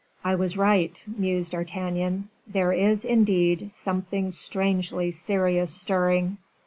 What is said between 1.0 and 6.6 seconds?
mused D'Artagnan; "there is, indeed, something strangely serious stirring."